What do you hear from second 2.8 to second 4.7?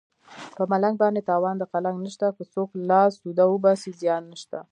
لاس سوده وباسي زیان نشته